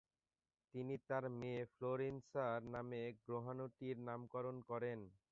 [0.73, 4.99] তিনি তার মেয়ে ফ্লোরেন্সিনার নামে গ্রহাণুটির নামকরণ করেন।